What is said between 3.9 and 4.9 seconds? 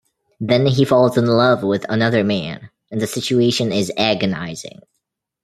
agonizing.